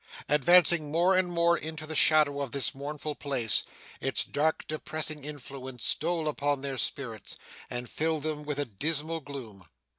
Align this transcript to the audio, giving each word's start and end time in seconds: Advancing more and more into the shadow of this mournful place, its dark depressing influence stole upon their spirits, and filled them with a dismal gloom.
Advancing 0.27 0.91
more 0.91 1.15
and 1.15 1.31
more 1.31 1.55
into 1.55 1.85
the 1.85 1.93
shadow 1.93 2.41
of 2.41 2.53
this 2.53 2.73
mournful 2.73 3.13
place, 3.13 3.61
its 3.99 4.23
dark 4.25 4.65
depressing 4.67 5.23
influence 5.23 5.85
stole 5.85 6.27
upon 6.27 6.61
their 6.61 6.79
spirits, 6.79 7.37
and 7.69 7.87
filled 7.87 8.23
them 8.23 8.41
with 8.41 8.57
a 8.57 8.65
dismal 8.65 9.19
gloom. 9.19 9.67